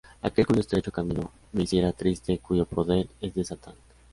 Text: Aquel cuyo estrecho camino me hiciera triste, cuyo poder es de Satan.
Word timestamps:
Aquel 0.23 0.47
cuyo 0.47 0.61
estrecho 0.61 0.91
camino 0.91 1.29
me 1.53 1.61
hiciera 1.61 1.93
triste, 1.93 2.39
cuyo 2.39 2.65
poder 2.65 3.07
es 3.21 3.35
de 3.35 3.43
Satan. 3.43 3.75